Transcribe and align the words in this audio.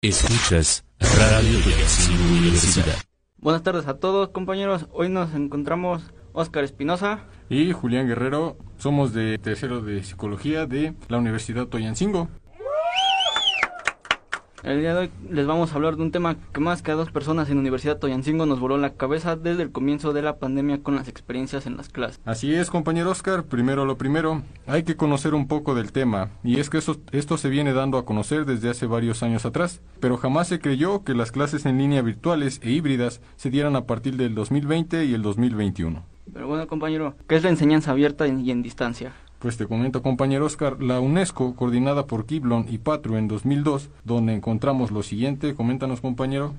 Escuchas 0.00 0.84
Radio 1.00 1.58
Toyancingo 1.58 2.38
Universidad. 2.38 2.94
Buenas 3.38 3.64
tardes 3.64 3.88
a 3.88 3.94
todos 3.94 4.28
compañeros. 4.28 4.86
Hoy 4.92 5.08
nos 5.08 5.34
encontramos 5.34 6.12
Óscar 6.32 6.62
Espinosa 6.62 7.24
y 7.48 7.72
Julián 7.72 8.06
Guerrero. 8.06 8.56
Somos 8.76 9.12
de 9.12 9.38
tercero 9.38 9.80
de 9.80 10.04
psicología 10.04 10.66
de 10.66 10.94
la 11.08 11.18
Universidad 11.18 11.66
Toyancingo. 11.66 12.28
El 14.68 14.80
día 14.80 14.92
de 14.92 15.00
hoy 15.00 15.10
les 15.30 15.46
vamos 15.46 15.72
a 15.72 15.76
hablar 15.76 15.96
de 15.96 16.02
un 16.02 16.10
tema 16.10 16.36
que 16.52 16.60
más 16.60 16.82
que 16.82 16.90
a 16.90 16.94
dos 16.94 17.10
personas 17.10 17.48
en 17.48 17.56
Universidad 17.56 17.98
Toyancingo 17.98 18.44
nos 18.44 18.60
voló 18.60 18.76
la 18.76 18.92
cabeza 18.92 19.34
desde 19.34 19.62
el 19.62 19.72
comienzo 19.72 20.12
de 20.12 20.20
la 20.20 20.36
pandemia 20.36 20.82
con 20.82 20.94
las 20.94 21.08
experiencias 21.08 21.64
en 21.64 21.78
las 21.78 21.88
clases. 21.88 22.20
Así 22.26 22.52
es, 22.52 22.68
compañero 22.68 23.10
Oscar. 23.10 23.44
Primero 23.44 23.86
lo 23.86 23.96
primero, 23.96 24.42
hay 24.66 24.82
que 24.82 24.94
conocer 24.94 25.32
un 25.32 25.48
poco 25.48 25.74
del 25.74 25.90
tema. 25.90 26.32
Y 26.44 26.60
es 26.60 26.68
que 26.68 26.76
esto, 26.76 26.98
esto 27.12 27.38
se 27.38 27.48
viene 27.48 27.72
dando 27.72 27.96
a 27.96 28.04
conocer 28.04 28.44
desde 28.44 28.68
hace 28.68 28.84
varios 28.84 29.22
años 29.22 29.46
atrás. 29.46 29.80
Pero 30.00 30.18
jamás 30.18 30.48
se 30.48 30.60
creyó 30.60 31.02
que 31.02 31.14
las 31.14 31.32
clases 31.32 31.64
en 31.64 31.78
línea 31.78 32.02
virtuales 32.02 32.60
e 32.62 32.70
híbridas 32.70 33.22
se 33.36 33.48
dieran 33.48 33.74
a 33.74 33.86
partir 33.86 34.18
del 34.18 34.34
2020 34.34 35.06
y 35.06 35.14
el 35.14 35.22
2021. 35.22 36.04
Pero 36.30 36.46
bueno, 36.46 36.66
compañero, 36.66 37.14
¿qué 37.26 37.36
es 37.36 37.42
la 37.42 37.48
enseñanza 37.48 37.92
abierta 37.92 38.28
y 38.28 38.50
en 38.50 38.62
distancia? 38.62 39.14
Pues 39.38 39.56
te 39.56 39.68
comento, 39.68 40.02
compañero 40.02 40.46
Oscar, 40.46 40.82
la 40.82 40.98
UNESCO, 40.98 41.54
coordinada 41.54 42.06
por 42.06 42.26
Kiblon 42.26 42.66
y 42.68 42.78
Patru 42.78 43.14
en 43.14 43.28
2002, 43.28 43.88
donde 44.04 44.34
encontramos 44.34 44.90
lo 44.90 45.04
siguiente, 45.04 45.54
coméntanos, 45.54 46.00
compañero. 46.00 46.54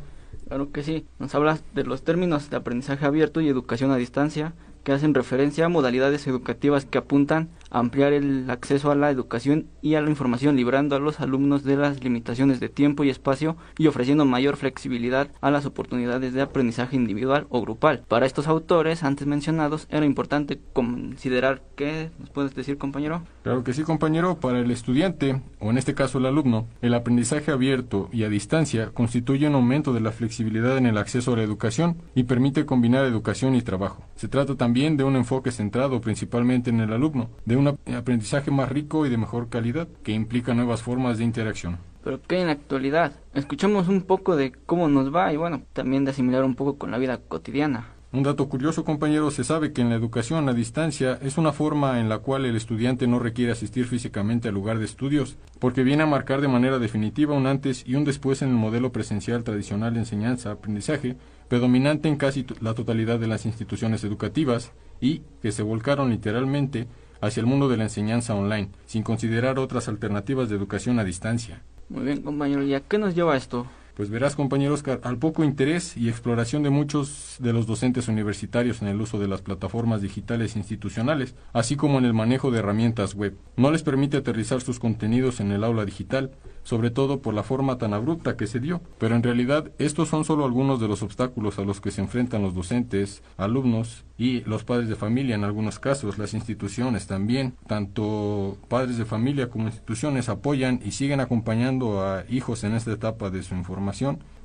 Claro 0.47 0.71
que 0.71 0.83
sí, 0.83 1.05
nos 1.19 1.35
habla 1.35 1.59
de 1.75 1.83
los 1.83 2.03
términos 2.03 2.49
de 2.49 2.55
aprendizaje 2.55 3.05
abierto 3.05 3.41
y 3.41 3.49
educación 3.49 3.91
a 3.91 3.97
distancia, 3.97 4.53
que 4.89 4.95
hacen 4.95 5.13
referencia 5.13 5.65
a 5.65 5.69
modalidades 5.69 6.25
educativas 6.25 6.85
que 6.85 6.97
apuntan 6.97 7.49
a 7.69 7.77
ampliar 7.77 8.11
el 8.11 8.49
acceso 8.49 8.89
a 8.89 8.95
la 8.95 9.11
educación 9.11 9.67
y 9.83 9.93
a 9.93 10.01
la 10.01 10.09
información, 10.09 10.55
librando 10.55 10.95
a 10.95 10.99
los 10.99 11.19
alumnos 11.19 11.63
de 11.63 11.77
las 11.77 12.03
limitaciones 12.03 12.59
de 12.59 12.69
tiempo 12.69 13.03
y 13.03 13.11
espacio 13.11 13.55
y 13.77 13.85
ofreciendo 13.85 14.25
mayor 14.25 14.57
flexibilidad 14.57 15.27
a 15.41 15.51
las 15.51 15.67
oportunidades 15.67 16.33
de 16.33 16.41
aprendizaje 16.41 16.95
individual 16.95 17.45
o 17.49 17.61
grupal. 17.61 18.03
Para 18.07 18.25
estos 18.25 18.47
autores 18.47 19.03
antes 19.03 19.27
mencionados 19.27 19.85
era 19.91 20.07
importante 20.07 20.59
considerar 20.73 21.61
¿qué 21.75 22.09
nos 22.17 22.31
puedes 22.31 22.55
decir, 22.55 22.79
compañero? 22.79 23.21
Claro 23.43 23.63
que 23.63 23.73
sí, 23.73 23.83
compañero, 23.83 24.39
para 24.39 24.59
el 24.59 24.71
estudiante, 24.71 25.39
o 25.59 25.69
en 25.69 25.77
este 25.77 25.93
caso 25.93 26.17
el 26.17 26.25
alumno, 26.25 26.65
el 26.81 26.95
aprendizaje 26.95 27.51
abierto 27.51 28.09
y 28.11 28.23
a 28.23 28.29
distancia 28.29 28.89
constituye 28.91 29.47
un 29.47 29.53
aumento 29.53 29.93
de 29.93 30.01
la 30.01 30.11
flexibilidad 30.11 30.77
en 30.77 30.87
el 30.87 30.97
acceso 30.97 31.33
a 31.33 31.37
la 31.37 31.43
educación 31.43 31.97
y 32.15 32.23
permite 32.23 32.65
combinar 32.65 33.05
educación 33.05 33.53
y 33.53 33.61
trabajo. 33.61 34.03
Se 34.15 34.27
trata 34.27 34.55
también 34.55 34.78
de 34.79 35.03
un 35.03 35.17
enfoque 35.17 35.51
centrado 35.51 35.99
principalmente 35.99 36.69
en 36.69 36.79
el 36.79 36.93
alumno, 36.93 37.29
de 37.43 37.57
un 37.57 37.67
aprendizaje 37.67 38.49
más 38.49 38.69
rico 38.69 39.05
y 39.05 39.09
de 39.09 39.17
mejor 39.17 39.49
calidad, 39.49 39.89
que 40.03 40.13
implica 40.13 40.53
nuevas 40.53 40.81
formas 40.81 41.17
de 41.17 41.25
interacción. 41.25 41.77
Pero 42.01 42.21
¿qué 42.25 42.39
en 42.39 42.47
la 42.47 42.53
actualidad? 42.53 43.11
Escuchamos 43.33 43.89
un 43.89 44.03
poco 44.03 44.37
de 44.37 44.53
cómo 44.53 44.87
nos 44.87 45.13
va 45.13 45.33
y 45.33 45.37
bueno, 45.37 45.63
también 45.73 46.05
de 46.05 46.11
asimilar 46.11 46.45
un 46.45 46.55
poco 46.55 46.77
con 46.77 46.91
la 46.91 46.97
vida 46.97 47.17
cotidiana. 47.17 47.87
Un 48.11 48.23
dato 48.23 48.47
curioso, 48.47 48.85
compañero, 48.85 49.29
se 49.31 49.43
sabe 49.43 49.73
que 49.73 49.81
en 49.81 49.89
la 49.89 49.95
educación 49.95 50.47
a 50.47 50.53
distancia 50.53 51.19
es 51.21 51.37
una 51.37 51.51
forma 51.51 51.99
en 51.99 52.07
la 52.07 52.19
cual 52.19 52.45
el 52.45 52.55
estudiante 52.55 53.05
no 53.05 53.19
requiere 53.19 53.51
asistir 53.51 53.85
físicamente 53.85 54.47
al 54.47 54.55
lugar 54.55 54.79
de 54.79 54.85
estudios, 54.85 55.37
porque 55.59 55.83
viene 55.83 56.03
a 56.03 56.07
marcar 56.07 56.41
de 56.41 56.47
manera 56.47 56.79
definitiva 56.79 57.35
un 57.35 57.45
antes 57.45 57.83
y 57.85 57.95
un 57.95 58.05
después 58.05 58.41
en 58.41 58.49
el 58.49 58.55
modelo 58.55 58.91
presencial 58.91 59.43
tradicional 59.43 59.93
de 59.93 59.99
enseñanza-aprendizaje, 59.99 61.17
predominante 61.49 62.07
en 62.07 62.15
casi 62.15 62.45
la 62.61 62.73
totalidad 62.73 63.19
de 63.19 63.27
las 63.27 63.45
instituciones 63.45 64.03
educativas 64.05 64.71
y 65.01 65.23
que 65.41 65.51
se 65.51 65.63
volcaron 65.63 66.09
literalmente 66.09 66.87
hacia 67.19 67.41
el 67.41 67.47
mundo 67.47 67.67
de 67.67 67.75
la 67.75 67.83
enseñanza 67.83 68.35
online, 68.35 68.69
sin 68.85 69.03
considerar 69.03 69.59
otras 69.59 69.89
alternativas 69.89 70.47
de 70.47 70.55
educación 70.55 70.99
a 70.99 71.03
distancia. 71.03 71.61
Muy 71.89 72.05
bien, 72.05 72.21
compañero, 72.21 72.63
¿y 72.63 72.75
a 72.75 72.81
qué 72.81 72.97
nos 72.97 73.15
lleva 73.15 73.35
esto? 73.35 73.65
Pues 73.99 74.09
verás, 74.09 74.37
compañero 74.37 74.75
Oscar, 74.75 75.01
al 75.03 75.17
poco 75.17 75.43
interés 75.43 75.97
y 75.97 76.07
exploración 76.07 76.63
de 76.63 76.69
muchos 76.69 77.35
de 77.39 77.51
los 77.51 77.67
docentes 77.67 78.07
universitarios 78.07 78.81
en 78.81 78.87
el 78.87 79.01
uso 79.01 79.19
de 79.19 79.27
las 79.27 79.41
plataformas 79.41 80.01
digitales 80.01 80.55
institucionales, 80.55 81.35
así 81.51 81.75
como 81.75 81.97
en 81.97 82.05
el 82.05 82.13
manejo 82.13 82.49
de 82.49 82.59
herramientas 82.59 83.13
web. 83.13 83.35
No 83.57 83.71
les 83.71 83.83
permite 83.83 84.15
aterrizar 84.15 84.61
sus 84.61 84.79
contenidos 84.79 85.41
en 85.41 85.51
el 85.51 85.65
aula 85.65 85.83
digital, 85.83 86.31
sobre 86.63 86.91
todo 86.91 87.21
por 87.21 87.33
la 87.33 87.43
forma 87.43 87.77
tan 87.77 87.93
abrupta 87.93 88.37
que 88.37 88.47
se 88.47 88.61
dio. 88.61 88.79
Pero 88.99 89.17
en 89.17 89.23
realidad 89.23 89.69
estos 89.79 90.07
son 90.07 90.23
solo 90.23 90.45
algunos 90.45 90.79
de 90.79 90.87
los 90.87 91.03
obstáculos 91.03 91.59
a 91.59 91.63
los 91.63 91.81
que 91.81 91.91
se 91.91 91.99
enfrentan 91.99 92.41
los 92.41 92.55
docentes, 92.55 93.21
alumnos 93.35 94.05
y 94.17 94.41
los 94.41 94.63
padres 94.63 94.87
de 94.87 94.95
familia 94.95 95.35
en 95.35 95.43
algunos 95.43 95.77
casos, 95.79 96.17
las 96.17 96.33
instituciones 96.33 97.05
también. 97.05 97.55
Tanto 97.67 98.57
padres 98.69 98.97
de 98.97 99.05
familia 99.05 99.49
como 99.49 99.67
instituciones 99.67 100.29
apoyan 100.29 100.79
y 100.85 100.91
siguen 100.91 101.19
acompañando 101.19 102.05
a 102.05 102.23
hijos 102.29 102.63
en 102.63 102.75
esta 102.75 102.93
etapa 102.93 103.29
de 103.29 103.43
su 103.43 103.55
información 103.55 103.88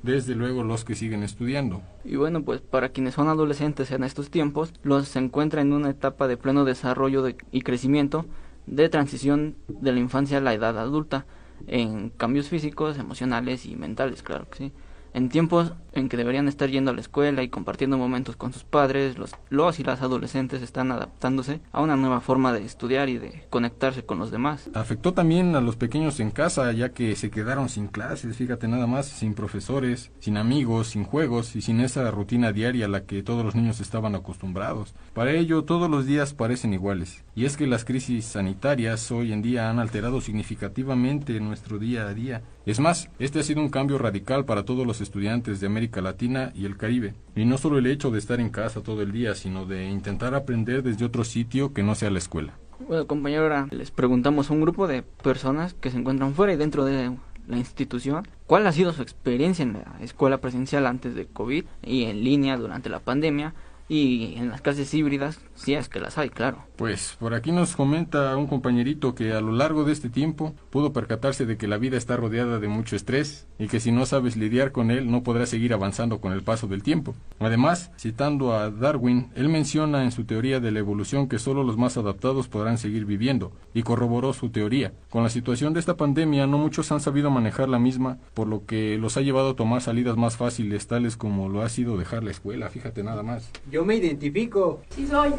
desde 0.03 0.35
luego 0.35 0.63
los 0.63 0.85
que 0.85 0.95
siguen 0.95 1.23
estudiando. 1.23 1.81
Y 2.03 2.15
bueno, 2.15 2.43
pues 2.43 2.61
para 2.61 2.89
quienes 2.89 3.15
son 3.15 3.27
adolescentes 3.27 3.91
en 3.91 4.03
estos 4.03 4.29
tiempos, 4.29 4.73
los 4.83 5.07
se 5.07 5.19
encuentra 5.19 5.61
en 5.61 5.73
una 5.73 5.89
etapa 5.89 6.27
de 6.27 6.37
pleno 6.37 6.65
desarrollo 6.65 7.27
y 7.51 7.61
crecimiento 7.61 8.25
de 8.67 8.89
transición 8.89 9.55
de 9.67 9.91
la 9.91 9.99
infancia 9.99 10.37
a 10.37 10.41
la 10.41 10.53
edad 10.53 10.77
adulta, 10.77 11.25
en 11.67 12.09
cambios 12.09 12.49
físicos, 12.49 12.97
emocionales 12.97 13.65
y 13.65 13.75
mentales, 13.75 14.23
claro 14.23 14.47
que 14.49 14.57
sí. 14.57 14.71
En 15.15 15.29
tiempos 15.29 15.71
en 15.93 16.09
que 16.09 16.17
deberían 16.17 16.49
estar 16.49 16.69
yendo 16.69 16.91
a 16.91 16.93
la 16.93 16.99
escuela 16.99 17.41
y 17.41 17.47
compartiendo 17.47 17.97
momentos 17.97 18.35
con 18.35 18.51
sus 18.51 18.65
padres, 18.65 19.17
los, 19.17 19.31
los 19.49 19.79
y 19.79 19.83
las 19.85 20.01
adolescentes 20.01 20.61
están 20.61 20.91
adaptándose 20.91 21.61
a 21.71 21.81
una 21.81 21.95
nueva 21.95 22.19
forma 22.19 22.51
de 22.51 22.65
estudiar 22.65 23.07
y 23.07 23.17
de 23.17 23.45
conectarse 23.49 24.03
con 24.03 24.19
los 24.19 24.29
demás. 24.29 24.69
Afectó 24.73 25.13
también 25.13 25.55
a 25.55 25.61
los 25.61 25.77
pequeños 25.77 26.19
en 26.19 26.31
casa, 26.31 26.69
ya 26.73 26.89
que 26.89 27.15
se 27.15 27.31
quedaron 27.31 27.69
sin 27.69 27.87
clases, 27.87 28.35
fíjate 28.35 28.67
nada 28.67 28.87
más, 28.87 29.05
sin 29.05 29.35
profesores, 29.35 30.11
sin 30.19 30.35
amigos, 30.35 30.87
sin 30.87 31.05
juegos 31.05 31.55
y 31.55 31.61
sin 31.61 31.79
esa 31.79 32.11
rutina 32.11 32.51
diaria 32.51 32.87
a 32.87 32.89
la 32.89 33.05
que 33.05 33.23
todos 33.23 33.45
los 33.45 33.55
niños 33.55 33.79
estaban 33.79 34.15
acostumbrados. 34.15 34.95
Para 35.13 35.31
ello, 35.31 35.63
todos 35.63 35.89
los 35.89 36.05
días 36.05 36.33
parecen 36.33 36.73
iguales. 36.73 37.23
Y 37.35 37.45
es 37.45 37.55
que 37.55 37.67
las 37.67 37.85
crisis 37.85 38.25
sanitarias 38.25 39.09
hoy 39.13 39.31
en 39.31 39.41
día 39.41 39.69
han 39.69 39.79
alterado 39.79 40.19
significativamente 40.19 41.39
nuestro 41.39 41.79
día 41.79 42.05
a 42.05 42.13
día. 42.13 42.41
Es 42.65 42.79
más, 42.79 43.11
este 43.19 43.39
ha 43.39 43.43
sido 43.43 43.61
un 43.61 43.69
cambio 43.69 43.99
radical 43.99 44.45
para 44.45 44.65
todos 44.65 44.87
los 44.87 44.99
estudiantes 44.99 45.59
de 45.59 45.67
América 45.67 46.01
Latina 46.01 46.51
y 46.55 46.65
el 46.65 46.77
Caribe. 46.77 47.13
Y 47.35 47.45
no 47.45 47.59
solo 47.59 47.77
el 47.77 47.85
hecho 47.85 48.09
de 48.09 48.17
estar 48.17 48.39
en 48.39 48.49
casa 48.49 48.81
todo 48.81 49.03
el 49.03 49.11
día, 49.11 49.35
sino 49.35 49.67
de 49.67 49.87
intentar 49.87 50.33
aprender 50.33 50.81
desde 50.81 51.05
otro 51.05 51.23
sitio 51.23 51.73
que 51.73 51.83
no 51.83 51.93
sea 51.93 52.09
la 52.09 52.17
escuela. 52.17 52.53
Bueno, 52.79 53.05
compañero, 53.05 53.67
les 53.69 53.91
preguntamos 53.91 54.49
a 54.49 54.53
un 54.53 54.61
grupo 54.61 54.87
de 54.87 55.03
personas 55.03 55.75
que 55.75 55.91
se 55.91 55.97
encuentran 55.99 56.33
fuera 56.33 56.53
y 56.53 56.57
dentro 56.57 56.85
de 56.85 57.15
la 57.47 57.57
institución, 57.57 58.27
cuál 58.47 58.65
ha 58.65 58.71
sido 58.71 58.93
su 58.93 59.03
experiencia 59.03 59.61
en 59.61 59.73
la 59.73 59.97
escuela 60.01 60.39
presencial 60.39 60.87
antes 60.87 61.13
de 61.13 61.27
COVID 61.27 61.65
y 61.83 62.05
en 62.05 62.23
línea 62.23 62.57
durante 62.57 62.89
la 62.89 62.99
pandemia 62.99 63.53
y 63.87 64.35
en 64.37 64.49
las 64.49 64.61
clases 64.61 64.93
híbridas, 64.93 65.39
si 65.53 65.73
es 65.73 65.89
que 65.89 65.99
las 65.99 66.17
hay, 66.17 66.29
claro. 66.29 66.63
Pues 66.75 67.15
por 67.19 67.33
aquí 67.33 67.51
nos 67.51 67.75
comenta 67.75 68.35
un 68.35 68.47
compañerito 68.47 69.15
que 69.15 69.33
a 69.33 69.41
lo 69.41 69.51
largo 69.51 69.83
de 69.83 69.93
este 69.93 70.09
tiempo 70.09 70.55
pudo 70.69 70.91
percatarse 70.91 71.45
de 71.45 71.57
que 71.57 71.67
la 71.67 71.77
vida 71.77 71.97
está 71.97 72.17
rodeada 72.17 72.59
de 72.59 72.67
mucho 72.67 72.95
estrés 72.95 73.47
y 73.59 73.67
que 73.67 73.79
si 73.79 73.91
no 73.91 74.05
sabes 74.05 74.35
lidiar 74.35 74.71
con 74.71 74.91
él 74.91 75.09
no 75.09 75.23
podrás 75.23 75.49
seguir 75.49 75.73
avanzando 75.73 76.19
con 76.19 76.33
el 76.33 76.41
paso 76.41 76.67
del 76.67 76.83
tiempo. 76.83 77.15
Además, 77.39 77.91
citando 77.97 78.53
a 78.53 78.71
Darwin, 78.71 79.29
él 79.35 79.49
menciona 79.49 80.03
en 80.03 80.11
su 80.11 80.25
teoría 80.25 80.59
de 80.59 80.71
la 80.71 80.79
evolución 80.79 81.29
que 81.29 81.39
solo 81.39 81.63
los 81.63 81.77
más 81.77 81.95
adaptados 81.97 82.47
podrán 82.47 82.77
seguir 82.77 83.05
viviendo 83.05 83.51
y 83.73 83.83
corroboró 83.83 84.33
su 84.33 84.49
teoría. 84.49 84.93
Con 85.09 85.23
la 85.23 85.29
situación 85.29 85.73
de 85.73 85.79
esta 85.79 85.95
pandemia 85.95 86.47
no 86.47 86.57
muchos 86.57 86.91
han 86.91 86.99
sabido 86.99 87.29
manejar 87.29 87.69
la 87.69 87.79
misma, 87.79 88.17
por 88.33 88.47
lo 88.47 88.65
que 88.65 88.97
los 88.97 89.15
ha 89.15 89.21
llevado 89.21 89.51
a 89.51 89.55
tomar 89.55 89.81
salidas 89.81 90.17
más 90.17 90.37
fáciles 90.37 90.87
tales 90.87 91.17
como 91.17 91.49
lo 91.49 91.61
ha 91.61 91.69
sido 91.69 91.97
dejar 91.97 92.23
la 92.23 92.31
escuela, 92.31 92.69
fíjate 92.69 93.03
nada 93.03 93.23
más. 93.23 93.51
Yo 93.75 93.83
me 93.83 93.97
identifico. 93.97 94.79
Sí 94.91 95.05
soy. 95.05 95.33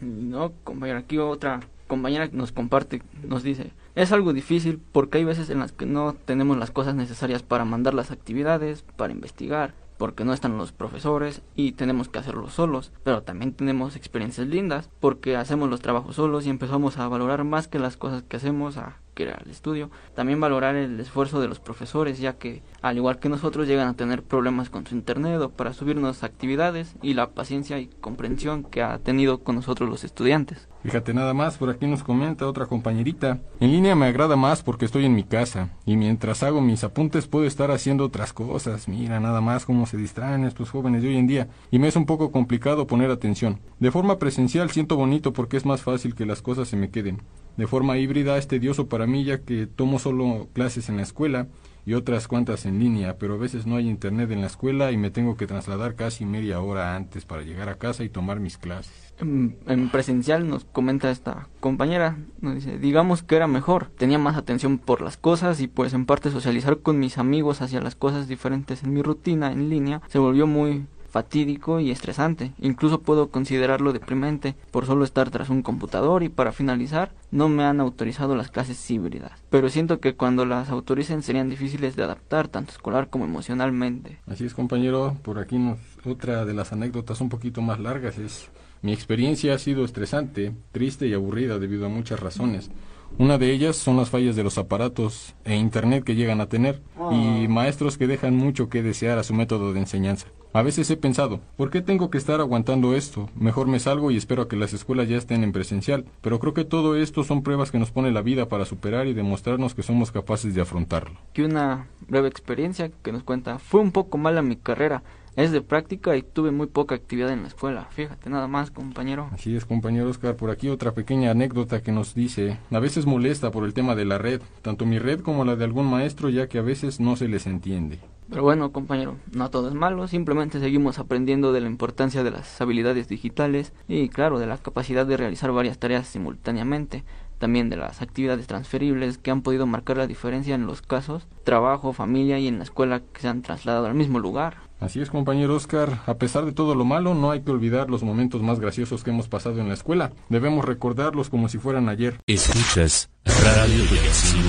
No, 0.00 0.52
compañera, 0.64 1.00
aquí 1.00 1.18
otra 1.18 1.60
compañera 1.86 2.26
nos 2.32 2.50
comparte, 2.50 3.02
nos 3.22 3.42
dice, 3.42 3.72
es 3.94 4.12
algo 4.12 4.32
difícil 4.32 4.80
porque 4.92 5.18
hay 5.18 5.24
veces 5.24 5.50
en 5.50 5.58
las 5.58 5.72
que 5.72 5.84
no 5.84 6.14
tenemos 6.14 6.56
las 6.56 6.70
cosas 6.70 6.94
necesarias 6.94 7.42
para 7.42 7.66
mandar 7.66 7.92
las 7.92 8.10
actividades, 8.10 8.80
para 8.96 9.12
investigar, 9.12 9.74
porque 9.98 10.24
no 10.24 10.32
están 10.32 10.56
los 10.56 10.72
profesores 10.72 11.42
y 11.54 11.72
tenemos 11.72 12.08
que 12.08 12.18
hacerlo 12.18 12.48
solos, 12.48 12.92
pero 13.04 13.24
también 13.24 13.52
tenemos 13.52 13.94
experiencias 13.94 14.46
lindas 14.46 14.88
porque 14.98 15.36
hacemos 15.36 15.68
los 15.68 15.82
trabajos 15.82 16.16
solos 16.16 16.46
y 16.46 16.48
empezamos 16.48 16.96
a 16.96 17.08
valorar 17.08 17.44
más 17.44 17.68
que 17.68 17.78
las 17.78 17.98
cosas 17.98 18.22
que 18.22 18.38
hacemos, 18.38 18.78
a 18.78 19.01
el 19.28 19.50
estudio. 19.50 19.90
También 20.14 20.40
valorar 20.40 20.76
el 20.76 20.98
esfuerzo 21.00 21.40
de 21.40 21.48
los 21.48 21.60
profesores, 21.60 22.18
ya 22.18 22.34
que, 22.34 22.62
al 22.80 22.96
igual 22.96 23.18
que 23.18 23.28
nosotros, 23.28 23.66
llegan 23.66 23.88
a 23.88 23.94
tener 23.94 24.22
problemas 24.22 24.70
con 24.70 24.86
su 24.86 24.94
internet 24.94 25.40
o 25.40 25.50
para 25.50 25.72
subirnos 25.72 26.22
actividades 26.22 26.94
y 27.02 27.14
la 27.14 27.30
paciencia 27.30 27.78
y 27.78 27.86
comprensión 28.00 28.64
que 28.64 28.82
ha 28.82 28.98
tenido 28.98 29.38
con 29.38 29.56
nosotros 29.56 29.88
los 29.88 30.04
estudiantes. 30.04 30.68
Fíjate 30.82 31.14
nada 31.14 31.32
más, 31.32 31.58
por 31.58 31.70
aquí 31.70 31.86
nos 31.86 32.02
comenta 32.02 32.46
otra 32.48 32.66
compañerita. 32.66 33.38
En 33.60 33.70
línea 33.70 33.94
me 33.94 34.06
agrada 34.06 34.34
más 34.34 34.64
porque 34.64 34.84
estoy 34.84 35.04
en 35.04 35.14
mi 35.14 35.22
casa 35.22 35.70
y 35.86 35.96
mientras 35.96 36.42
hago 36.42 36.60
mis 36.60 36.82
apuntes 36.82 37.28
puedo 37.28 37.46
estar 37.46 37.70
haciendo 37.70 38.04
otras 38.04 38.32
cosas. 38.32 38.88
Mira 38.88 39.20
nada 39.20 39.40
más 39.40 39.64
cómo 39.64 39.86
se 39.86 39.96
distraen 39.96 40.44
estos 40.44 40.70
jóvenes 40.70 41.02
de 41.02 41.08
hoy 41.08 41.16
en 41.18 41.28
día 41.28 41.48
y 41.70 41.78
me 41.78 41.86
es 41.86 41.94
un 41.94 42.06
poco 42.06 42.32
complicado 42.32 42.88
poner 42.88 43.10
atención. 43.12 43.60
De 43.78 43.92
forma 43.92 44.18
presencial 44.18 44.70
siento 44.70 44.96
bonito 44.96 45.32
porque 45.32 45.56
es 45.56 45.64
más 45.64 45.82
fácil 45.82 46.16
que 46.16 46.26
las 46.26 46.42
cosas 46.42 46.66
se 46.66 46.76
me 46.76 46.90
queden. 46.90 47.22
De 47.56 47.66
forma 47.66 47.98
híbrida 47.98 48.38
es 48.38 48.48
tedioso 48.48 48.88
para 48.88 49.06
mí 49.06 49.24
ya 49.24 49.38
que 49.38 49.66
tomo 49.66 49.98
solo 49.98 50.48
clases 50.52 50.88
en 50.88 50.96
la 50.96 51.02
escuela 51.02 51.48
y 51.84 51.94
otras 51.94 52.28
cuantas 52.28 52.64
en 52.64 52.78
línea, 52.78 53.16
pero 53.18 53.34
a 53.34 53.38
veces 53.38 53.66
no 53.66 53.76
hay 53.76 53.88
internet 53.88 54.30
en 54.30 54.40
la 54.40 54.46
escuela 54.46 54.92
y 54.92 54.96
me 54.96 55.10
tengo 55.10 55.36
que 55.36 55.46
trasladar 55.46 55.96
casi 55.96 56.24
media 56.24 56.60
hora 56.60 56.94
antes 56.94 57.24
para 57.24 57.42
llegar 57.42 57.68
a 57.68 57.74
casa 57.74 58.04
y 58.04 58.08
tomar 58.08 58.38
mis 58.38 58.56
clases. 58.56 59.14
En, 59.18 59.56
en 59.66 59.90
presencial 59.90 60.48
nos 60.48 60.64
comenta 60.64 61.10
esta 61.10 61.48
compañera, 61.60 62.18
nos 62.40 62.54
dice, 62.54 62.78
digamos 62.78 63.22
que 63.22 63.36
era 63.36 63.48
mejor, 63.48 63.86
tenía 63.98 64.18
más 64.18 64.36
atención 64.36 64.78
por 64.78 65.02
las 65.02 65.16
cosas 65.16 65.60
y 65.60 65.66
pues 65.66 65.92
en 65.92 66.06
parte 66.06 66.30
socializar 66.30 66.78
con 66.78 66.98
mis 66.98 67.18
amigos 67.18 67.62
hacia 67.62 67.80
las 67.80 67.96
cosas 67.96 68.28
diferentes 68.28 68.84
en 68.84 68.94
mi 68.94 69.02
rutina 69.02 69.52
en 69.52 69.68
línea 69.68 70.02
se 70.08 70.18
volvió 70.18 70.46
muy 70.46 70.86
fatídico 71.12 71.78
y 71.78 71.90
estresante. 71.90 72.52
Incluso 72.58 73.02
puedo 73.02 73.28
considerarlo 73.28 73.92
deprimente 73.92 74.56
por 74.70 74.86
solo 74.86 75.04
estar 75.04 75.30
tras 75.30 75.50
un 75.50 75.62
computador 75.62 76.22
y 76.22 76.30
para 76.30 76.52
finalizar 76.52 77.12
no 77.30 77.48
me 77.48 77.64
han 77.64 77.80
autorizado 77.80 78.34
las 78.34 78.50
clases 78.50 78.90
híbridas. 78.90 79.32
Pero 79.50 79.68
siento 79.68 80.00
que 80.00 80.14
cuando 80.14 80.46
las 80.46 80.70
autoricen 80.70 81.22
serían 81.22 81.50
difíciles 81.50 81.94
de 81.94 82.02
adaptar 82.02 82.48
tanto 82.48 82.72
escolar 82.72 83.10
como 83.10 83.26
emocionalmente. 83.26 84.18
Así 84.26 84.46
es 84.46 84.54
compañero, 84.54 85.16
por 85.22 85.38
aquí 85.38 85.58
nos, 85.58 85.78
otra 86.04 86.46
de 86.46 86.54
las 86.54 86.72
anécdotas 86.72 87.20
un 87.20 87.28
poquito 87.28 87.60
más 87.60 87.78
largas 87.78 88.18
es 88.18 88.50
mi 88.80 88.92
experiencia 88.92 89.54
ha 89.54 89.58
sido 89.58 89.84
estresante, 89.84 90.52
triste 90.72 91.06
y 91.06 91.14
aburrida 91.14 91.58
debido 91.58 91.86
a 91.86 91.90
muchas 91.90 92.18
razones. 92.18 92.70
Una 93.18 93.36
de 93.36 93.52
ellas 93.52 93.76
son 93.76 93.98
las 93.98 94.08
fallas 94.08 94.34
de 94.34 94.42
los 94.42 94.56
aparatos 94.56 95.34
e 95.44 95.54
Internet 95.54 96.02
que 96.02 96.14
llegan 96.14 96.40
a 96.40 96.48
tener 96.48 96.80
y 97.12 97.46
maestros 97.46 97.98
que 97.98 98.06
dejan 98.06 98.34
mucho 98.34 98.70
que 98.70 98.82
desear 98.82 99.18
a 99.18 99.22
su 99.22 99.34
método 99.34 99.72
de 99.74 99.80
enseñanza. 99.80 100.28
A 100.54 100.60
veces 100.60 100.90
he 100.90 100.98
pensado, 100.98 101.40
¿por 101.56 101.70
qué 101.70 101.80
tengo 101.80 102.10
que 102.10 102.18
estar 102.18 102.38
aguantando 102.40 102.94
esto? 102.94 103.30
Mejor 103.34 103.68
me 103.68 103.80
salgo 103.80 104.10
y 104.10 104.18
espero 104.18 104.42
a 104.42 104.48
que 104.48 104.56
las 104.56 104.74
escuelas 104.74 105.08
ya 105.08 105.16
estén 105.16 105.44
en 105.44 105.52
presencial. 105.52 106.04
Pero 106.20 106.40
creo 106.40 106.52
que 106.52 106.66
todo 106.66 106.94
esto 106.94 107.24
son 107.24 107.42
pruebas 107.42 107.70
que 107.70 107.78
nos 107.78 107.90
pone 107.90 108.12
la 108.12 108.20
vida 108.20 108.50
para 108.50 108.66
superar 108.66 109.06
y 109.06 109.14
demostrarnos 109.14 109.74
que 109.74 109.82
somos 109.82 110.12
capaces 110.12 110.54
de 110.54 110.60
afrontarlo. 110.60 111.18
Aquí 111.30 111.40
una 111.40 111.86
breve 112.06 112.28
experiencia 112.28 112.90
que 113.02 113.12
nos 113.12 113.22
cuenta, 113.22 113.58
fue 113.58 113.80
un 113.80 113.92
poco 113.92 114.18
mala 114.18 114.42
mi 114.42 114.56
carrera, 114.56 115.02
es 115.36 115.52
de 115.52 115.62
práctica 115.62 116.14
y 116.18 116.22
tuve 116.22 116.50
muy 116.50 116.66
poca 116.66 116.94
actividad 116.94 117.30
en 117.30 117.42
la 117.42 117.48
escuela. 117.48 117.88
Fíjate 117.90 118.28
nada 118.28 118.46
más, 118.46 118.70
compañero. 118.70 119.30
Así 119.32 119.56
es, 119.56 119.64
compañero 119.64 120.10
Oscar. 120.10 120.36
Por 120.36 120.50
aquí 120.50 120.68
otra 120.68 120.92
pequeña 120.92 121.30
anécdota 121.30 121.82
que 121.82 121.92
nos 121.92 122.14
dice, 122.14 122.58
a 122.70 122.78
veces 122.78 123.06
molesta 123.06 123.50
por 123.50 123.64
el 123.64 123.72
tema 123.72 123.94
de 123.94 124.04
la 124.04 124.18
red, 124.18 124.42
tanto 124.60 124.84
mi 124.84 124.98
red 124.98 125.20
como 125.20 125.46
la 125.46 125.56
de 125.56 125.64
algún 125.64 125.86
maestro, 125.86 126.28
ya 126.28 126.48
que 126.48 126.58
a 126.58 126.62
veces 126.62 127.00
no 127.00 127.16
se 127.16 127.28
les 127.28 127.46
entiende. 127.46 127.98
Pero 128.32 128.44
bueno, 128.44 128.72
compañero, 128.72 129.16
no 129.30 129.50
todo 129.50 129.68
es 129.68 129.74
malo, 129.74 130.08
simplemente 130.08 130.58
seguimos 130.58 130.98
aprendiendo 130.98 131.52
de 131.52 131.60
la 131.60 131.66
importancia 131.66 132.24
de 132.24 132.30
las 132.30 132.58
habilidades 132.62 133.06
digitales 133.06 133.74
y, 133.88 134.08
claro, 134.08 134.38
de 134.38 134.46
la 134.46 134.56
capacidad 134.56 135.04
de 135.04 135.18
realizar 135.18 135.52
varias 135.52 135.78
tareas 135.78 136.06
simultáneamente 136.06 137.04
también 137.36 137.68
de 137.68 137.76
las 137.76 138.00
actividades 138.00 138.46
transferibles 138.46 139.18
que 139.18 139.30
han 139.30 139.42
podido 139.42 139.66
marcar 139.66 139.98
la 139.98 140.06
diferencia 140.06 140.54
en 140.54 140.64
los 140.64 140.80
casos 140.80 141.26
trabajo, 141.44 141.92
familia 141.92 142.38
y 142.38 142.48
en 142.48 142.56
la 142.56 142.64
escuela 142.64 143.00
que 143.00 143.20
se 143.20 143.28
han 143.28 143.42
trasladado 143.42 143.84
al 143.84 143.94
mismo 143.94 144.18
lugar. 144.18 144.56
Así 144.80 145.02
es, 145.02 145.10
compañero 145.10 145.54
Oscar. 145.54 146.00
A 146.06 146.14
pesar 146.14 146.46
de 146.46 146.52
todo 146.52 146.74
lo 146.74 146.86
malo, 146.86 147.14
no 147.14 147.32
hay 147.32 147.42
que 147.42 147.50
olvidar 147.50 147.90
los 147.90 148.02
momentos 148.02 148.40
más 148.42 148.60
graciosos 148.60 149.04
que 149.04 149.10
hemos 149.10 149.28
pasado 149.28 149.60
en 149.60 149.68
la 149.68 149.74
escuela. 149.74 150.12
Debemos 150.30 150.64
recordarlos 150.64 151.28
como 151.28 151.50
si 151.50 151.58
fueran 151.58 151.90
ayer. 151.90 152.18
Escuchas 152.26 153.10
Radio 153.26 153.84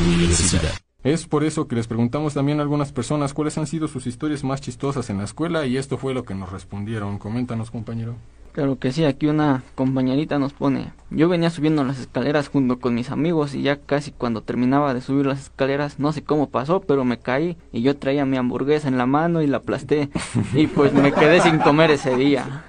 Universidad. 0.07 0.71
Es 1.03 1.27
por 1.27 1.43
eso 1.43 1.67
que 1.67 1.75
les 1.75 1.87
preguntamos 1.87 2.33
también 2.33 2.59
a 2.59 2.61
algunas 2.61 2.93
personas 2.93 3.33
cuáles 3.33 3.57
han 3.57 3.67
sido 3.67 3.89
sus 3.89 4.07
historias 4.07 4.43
más 4.45 4.61
chistosas 4.61 5.09
en 5.09 5.17
la 5.17 5.25
escuela 5.25 5.65
y 5.65 5.75
esto 5.75 5.97
fue 5.97 6.13
lo 6.13 6.23
que 6.23 6.33
nos 6.33 6.51
respondieron. 6.51 7.17
Coméntanos, 7.19 7.71
compañero. 7.71 8.15
Claro 8.53 8.77
que 8.77 8.91
sí, 8.91 9.03
aquí 9.03 9.25
una 9.25 9.63
compañerita 9.73 10.37
nos 10.37 10.53
pone, 10.53 10.93
yo 11.09 11.27
venía 11.27 11.49
subiendo 11.49 11.83
las 11.83 11.99
escaleras 11.99 12.49
junto 12.49 12.79
con 12.79 12.93
mis 12.93 13.09
amigos 13.09 13.55
y 13.55 13.63
ya 13.63 13.77
casi 13.77 14.11
cuando 14.11 14.41
terminaba 14.41 14.93
de 14.93 15.01
subir 15.01 15.25
las 15.25 15.41
escaleras, 15.41 15.97
no 15.97 16.13
sé 16.13 16.23
cómo 16.23 16.49
pasó, 16.49 16.79
pero 16.79 17.03
me 17.03 17.17
caí 17.17 17.57
y 17.71 17.81
yo 17.81 17.97
traía 17.97 18.25
mi 18.25 18.37
hamburguesa 18.37 18.87
en 18.87 18.99
la 18.99 19.07
mano 19.07 19.41
y 19.41 19.47
la 19.47 19.57
aplasté 19.57 20.09
y 20.53 20.67
pues 20.67 20.93
me 20.93 21.11
quedé 21.11 21.41
sin 21.41 21.57
comer 21.57 21.89
ese 21.89 22.15
día. 22.15 22.63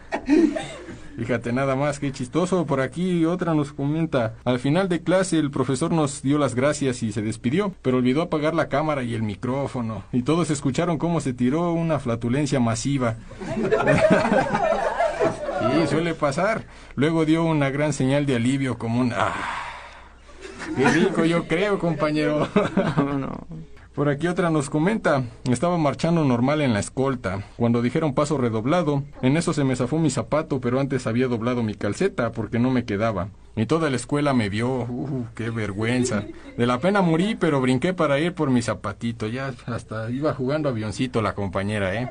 Fíjate 1.17 1.53
nada 1.53 1.77
más, 1.77 1.99
qué 1.99 2.13
chistoso. 2.13 2.67
Por 2.67 2.81
aquí 2.81 3.25
otra 3.25 3.55
nos 3.55 3.73
comenta. 3.73 4.35
Al 4.45 4.59
final 4.59 4.89
de 4.89 5.03
clase 5.03 5.39
el 5.39 5.51
profesor 5.51 5.93
nos 5.93 6.23
dio 6.23 6.39
las 6.39 6.55
gracias 6.55 7.03
y 7.03 7.13
se 7.13 7.23
despidió, 7.23 7.73
pero 7.83 7.99
olvidó 7.99 8.23
apagar 8.23 8.55
la 8.55 8.69
cámara 8.69 9.03
y 9.03 9.15
el 9.15 9.23
micrófono. 9.23 10.05
Y 10.13 10.23
todos 10.23 10.51
escucharon 10.51 10.99
cómo 10.99 11.21
se 11.21 11.33
tiró 11.33 11.73
una 11.73 11.99
flatulencia 11.99 12.61
masiva. 12.61 13.17
Sí, 15.73 15.87
suele 15.89 16.15
pasar. 16.15 16.67
Luego 16.95 17.25
dio 17.25 17.43
una 17.45 17.71
gran 17.71 17.95
señal 17.95 18.27
de 18.27 18.37
alivio 18.37 18.77
como 18.77 19.01
un... 19.01 19.13
¡Ah! 19.15 19.33
¡Qué 20.77 20.89
rico, 20.89 21.25
yo 21.25 21.47
creo, 21.49 21.79
compañero! 21.79 22.47
Por 23.95 24.09
aquí 24.09 24.27
otra 24.27 24.51
nos 24.51 24.71
comenta, 24.71 25.23
estaba 25.49 25.79
marchando 25.79 26.25
normal 26.25 26.61
en 26.61 26.73
la 26.73 26.81
escolta, 26.81 27.45
cuando 27.57 27.81
dijeron 27.81 28.13
paso 28.13 28.37
redoblado, 28.37 29.05
en 29.23 29.37
eso 29.37 29.53
se 29.53 29.63
me 29.63 29.77
zafó 29.77 30.01
mi 30.01 30.11
zapato, 30.11 30.61
pero 30.61 30.81
antes 30.81 31.07
había 31.07 31.29
doblado 31.29 31.63
mi 31.63 31.75
calceta 31.75 32.33
porque 32.33 32.59
no 32.59 32.73
me 32.73 32.85
quedaba. 32.85 33.29
Y 33.55 33.67
toda 33.67 33.91
la 33.91 33.97
escuela 33.97 34.35
me 34.35 34.49
vio, 34.49 34.81
uh, 34.83 35.27
qué 35.37 35.51
vergüenza. 35.51 36.25
De 36.57 36.67
la 36.67 36.81
pena 36.81 37.03
morí, 37.03 37.37
pero 37.37 37.61
brinqué 37.61 37.95
para 37.95 38.19
ir 38.19 38.35
por 38.35 38.51
mi 38.51 38.63
zapatito, 38.63 39.29
ya 39.29 39.55
hasta 39.67 40.11
iba 40.11 40.35
jugando 40.35 40.69
avioncito 40.69 41.23
la 41.23 41.37
compañera, 41.37 41.95
¿eh? 41.95 42.11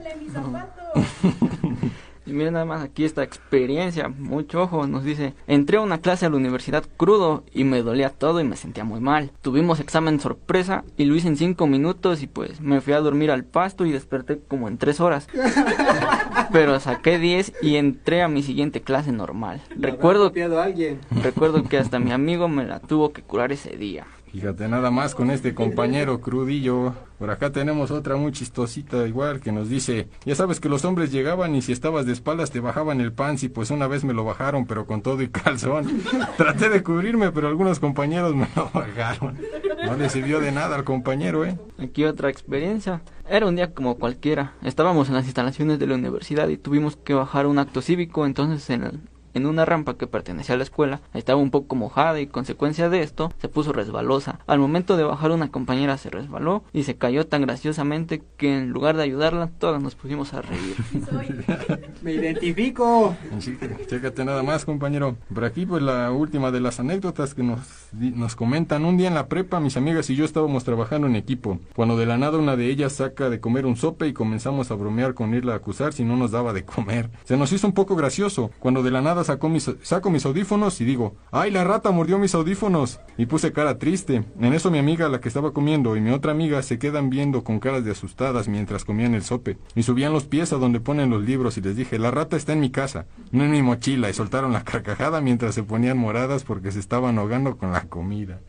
Y 2.26 2.32
miren 2.32 2.54
nada 2.54 2.66
más 2.66 2.82
aquí 2.82 3.04
esta 3.04 3.24
experiencia, 3.24 4.08
mucho 4.08 4.64
ojo, 4.64 4.88
nos 4.88 5.04
dice, 5.04 5.34
entré 5.48 5.78
a 5.78 5.82
una 5.82 6.00
clase 6.00 6.26
a 6.26 6.30
la 6.30 6.38
universidad 6.38 6.86
crudo 6.96 7.44
y 7.54 7.66
me 7.66 7.82
dolía 7.82 8.10
todo 8.10 8.40
y 8.40 8.46
me 8.46 8.56
sentía 8.56 8.84
muy 8.84 9.02
mal. 9.02 9.32
Tuvimos 9.42 9.80
examen 9.80 10.20
sorpresa 10.20 10.86
y 10.96 11.06
lo 11.06 11.16
hice 11.16 11.28
en 11.28 11.38
cinco 11.38 11.68
minutos 11.68 12.24
y 12.24 12.28
pues 12.28 12.62
me 12.62 12.80
fui 12.82 12.94
a 12.94 13.02
dormir 13.02 13.30
al 13.30 13.44
pasto 13.44 13.86
y 13.86 13.92
desperté 13.92 14.40
como 14.40 14.68
en 14.68 14.78
tres 14.78 15.02
horas. 15.02 15.28
Pero 16.52 16.80
saqué 16.80 17.20
diez 17.20 17.54
y 17.62 17.76
entré 17.76 18.22
a 18.22 18.28
mi 18.28 18.42
siguiente 18.42 18.82
clase 18.82 19.12
normal. 19.12 19.62
Recuerdo, 19.76 20.32
alguien? 20.62 21.00
recuerdo 21.22 21.64
que 21.64 21.78
hasta 21.78 22.00
mi 22.00 22.12
amigo 22.12 22.48
me 22.48 22.66
la 22.66 22.80
tuvo 22.80 23.12
que 23.12 23.22
curar 23.22 23.52
ese 23.52 23.76
día. 23.76 24.06
Fíjate 24.34 24.68
nada 24.68 24.90
más 24.90 25.14
con 25.14 25.30
este 25.30 25.54
compañero 25.54 26.20
crudillo. 26.20 26.96
Por 27.20 27.30
acá 27.30 27.52
tenemos 27.52 27.92
otra 27.92 28.16
muy 28.16 28.32
chistosita 28.32 29.08
igual 29.08 29.40
que 29.40 29.52
nos 29.52 29.70
dice, 29.70 30.08
ya 30.26 30.34
sabes 30.34 30.60
que 30.60 30.70
los 30.70 30.86
hombres 30.86 31.12
llegaban 31.12 31.54
y 31.54 31.62
si 31.62 31.72
estabas 31.72 32.08
de 32.08 32.14
espaldas 32.14 32.50
te 32.50 32.60
bajaban 32.60 33.00
el 33.00 33.14
pants 33.14 33.44
y 33.44 33.50
pues 33.50 33.70
una 33.70 33.86
vez 33.88 34.04
me 34.04 34.16
lo 34.16 34.26
bajaron 34.26 34.66
pero 34.66 34.88
con 34.88 35.04
todo 35.04 35.22
y 35.22 35.28
calzón. 35.28 36.02
Traté 36.38 36.70
de 36.70 36.82
cubrirme 36.82 37.32
pero 37.32 37.48
algunos 37.48 37.80
compañeros 37.80 38.34
me 38.34 38.48
lo 38.56 38.72
bajaron. 38.74 39.38
No 39.86 39.96
le 39.98 40.10
sirvió 40.10 40.40
de 40.40 40.52
nada 40.52 40.78
al 40.78 40.84
compañero, 40.84 41.46
¿eh? 41.46 41.56
Aquí 41.78 42.04
otra 42.04 42.32
experiencia. 42.32 43.04
Era 43.30 43.46
un 43.46 43.56
día 43.56 43.72
como 43.76 44.00
cualquiera. 44.00 44.56
Estábamos 44.64 45.10
en 45.10 45.14
las 45.14 45.26
instalaciones 45.26 45.78
de 45.78 45.86
la 45.86 45.94
universidad 45.94 46.48
y 46.48 46.58
tuvimos 46.58 46.96
que 46.96 47.14
bajar 47.14 47.46
un 47.46 47.60
acto 47.60 47.84
cívico, 47.84 48.26
entonces 48.26 48.68
en 48.72 48.84
el, 48.84 49.00
en 49.34 49.46
una 49.46 49.66
rampa 49.66 49.96
que 49.96 50.08
pertenecía 50.08 50.56
a 50.56 50.58
la 50.58 50.64
escuela. 50.64 51.02
Estaba 51.14 51.42
un 51.42 51.52
poco 51.52 51.76
mojada 51.76 52.20
y 52.20 52.28
consecuencia 52.28 52.90
de 52.90 53.02
esto 53.02 53.32
se 53.40 53.50
puso 53.50 53.74
resbalosa. 53.74 54.40
Al 54.48 54.60
momento 54.60 54.98
de 54.98 55.04
bajar 55.04 55.32
una 55.32 55.50
compañera 55.50 55.98
se 55.98 56.10
resbaló 56.10 56.64
y 56.74 56.84
se 56.84 56.96
cayó 56.96 57.28
tan 57.28 57.42
graciosamente 57.42 58.24
que 58.38 58.58
en 58.58 58.70
lugar 58.70 58.98
de 58.98 59.04
ayudarla 59.04 59.48
todas 59.60 59.82
nos 59.82 59.96
pusimos 59.96 60.34
a 60.34 60.42
reír. 60.42 60.76
Me 62.02 62.14
identifico. 62.14 63.16
Sí, 63.40 63.58
chécate 63.88 64.26
nada 64.26 64.44
más, 64.44 64.66
compañero. 64.66 65.16
Por 65.34 65.46
aquí, 65.46 65.66
pues 65.66 65.82
la 65.82 66.12
última 66.12 66.52
de 66.52 66.60
las 66.60 66.80
anécdotas 66.80 67.34
que 67.34 67.44
nos, 67.44 67.60
nos 67.94 68.36
comentan. 68.36 68.86
Un 68.86 68.98
día 68.98 69.08
en 69.08 69.16
la 69.16 69.28
prepa, 69.28 69.60
mis 69.60 69.78
amigas 69.78 70.10
y 70.10 70.16
yo 70.16 70.26
estábamos 70.26 70.64
trabajando 70.64 71.08
en 71.08 71.16
equipo. 71.16 71.60
Cuando 71.76 71.98
de 71.98 72.06
la 72.06 72.18
nada 72.18 72.38
una 72.38 72.56
de 72.56 72.68
ellas 72.68 72.94
saca 72.94 73.30
de 73.30 73.40
comer 73.40 73.66
un 73.66 73.76
sope 73.76 74.08
y 74.08 74.14
comenzamos 74.14 74.72
a 74.72 74.76
bromear 74.76 75.14
con 75.14 75.34
irla 75.34 75.54
a 75.54 75.58
acusar 75.58 75.94
si 75.94 76.04
no 76.04 76.18
nos 76.18 76.32
daba 76.32 76.54
de 76.54 76.66
comer. 76.66 77.10
Se 77.24 77.38
nos 77.38 77.52
hizo 77.52 77.68
un 77.68 77.74
poco 77.74 77.96
gracioso. 77.96 78.52
Cuando 78.60 78.84
de 78.84 78.92
la 78.92 79.02
nada 79.02 79.23
saco 79.24 79.50
mis, 79.50 79.70
saco 79.82 80.10
mis 80.10 80.26
audífonos 80.26 80.80
y 80.82 80.86
digo, 80.86 81.16
¡ay, 81.32 81.52
la 81.52 81.64
rata 81.64 81.92
mordió 81.92 82.18
mis 82.18 82.36
audífonos! 82.36 83.00
Y 83.18 83.26
puse 83.26 83.52
cara 83.52 83.78
triste. 83.78 84.24
En 84.40 84.54
eso 84.54 84.72
mi 84.72 84.78
amiga, 84.78 85.10
la 85.10 85.20
que 85.20 85.28
estaba 85.28 85.54
comiendo, 85.54 85.96
y 85.96 86.02
mi 86.02 86.12
otra 86.12 86.32
amiga 86.32 86.62
se 86.62 86.80
quedan 86.80 87.10
viendo 87.10 87.44
con 87.44 87.60
caras 87.60 87.86
de 87.86 87.92
asustadas 87.92 88.48
mientras 88.48 88.86
comían 88.86 89.14
el 89.14 89.24
sope. 89.24 89.58
Y 89.76 89.84
subían 89.84 90.14
los 90.14 90.26
pies 90.26 90.54
a 90.54 90.58
donde 90.58 90.80
ponen 90.80 91.10
los 91.10 91.24
libros 91.24 91.58
y 91.58 91.62
les 91.62 91.76
dije, 91.76 92.00
la 92.00 92.12
rata 92.12 92.38
está 92.38 92.54
en 92.54 92.60
mi 92.60 92.70
casa, 92.70 93.06
no 93.32 93.44
en 93.44 93.52
mi 93.52 93.62
mochila. 93.62 94.10
Y 94.10 94.14
soltaron 94.14 94.54
la 94.54 94.64
carcajada 94.66 95.22
mientras 95.22 95.56
se 95.56 95.64
ponían 95.64 95.98
moradas 95.98 96.44
porque 96.44 96.72
se 96.72 96.80
estaban 96.80 97.18
ahogando 97.18 97.58
con 97.58 97.72
la 97.72 97.82
comida. 97.86 98.40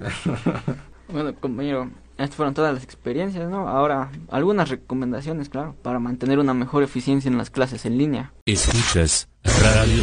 bueno, 1.12 1.34
compañero, 1.34 1.90
estas 2.24 2.36
fueron 2.36 2.54
todas 2.54 2.74
las 2.74 2.84
experiencias, 2.84 3.48
¿no? 3.48 3.68
Ahora, 3.68 4.10
algunas 4.28 4.68
recomendaciones, 4.68 5.48
claro, 5.48 5.74
para 5.82 5.98
mantener 5.98 6.38
una 6.38 6.54
mejor 6.54 6.82
eficiencia 6.82 7.30
en 7.30 7.38
las 7.38 7.50
clases 7.50 7.86
en 7.86 7.98
línea. 7.98 8.32
Escuchas 8.46 9.28
Radio 9.44 10.02